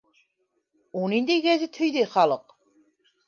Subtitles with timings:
[1.01, 2.57] У ниндәй гәзит һөйҙәй халыҡ?